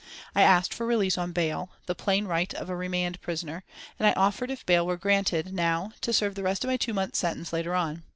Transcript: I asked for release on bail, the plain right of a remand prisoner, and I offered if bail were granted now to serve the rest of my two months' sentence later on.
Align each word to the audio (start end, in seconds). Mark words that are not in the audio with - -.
I 0.33 0.41
asked 0.41 0.73
for 0.73 0.87
release 0.87 1.15
on 1.15 1.31
bail, 1.31 1.69
the 1.85 1.93
plain 1.93 2.25
right 2.25 2.51
of 2.55 2.71
a 2.71 2.75
remand 2.75 3.21
prisoner, 3.21 3.63
and 3.99 4.07
I 4.07 4.13
offered 4.19 4.49
if 4.49 4.65
bail 4.65 4.83
were 4.87 4.97
granted 4.97 5.53
now 5.53 5.91
to 6.01 6.11
serve 6.11 6.33
the 6.33 6.41
rest 6.41 6.63
of 6.63 6.69
my 6.69 6.77
two 6.77 6.91
months' 6.95 7.19
sentence 7.19 7.53
later 7.53 7.75
on. 7.75 8.01